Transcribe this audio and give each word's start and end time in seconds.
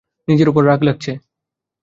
নিজের 0.27 0.49
উপর 0.51 0.63
রাগ 0.65 0.79
লাগছে। 0.83 1.11